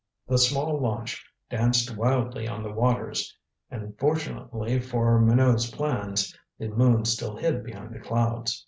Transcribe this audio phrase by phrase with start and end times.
[0.27, 3.37] The small launch danced wildly on the waters.
[3.69, 8.59] And fortunately for Minot's plans the moon still hid behind the clouds.